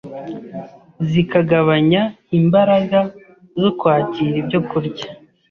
zikagabanya 1.09 2.01
imbaraga 2.39 2.99
zo 3.61 3.71
kwakira 3.79 4.35
ibyokurya— 4.41 5.07